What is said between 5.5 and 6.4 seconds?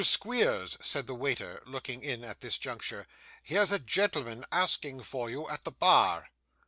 the bar.